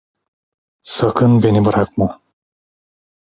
Sakın 0.83 1.43
beni 1.43 1.65
bırakma… 1.65 2.21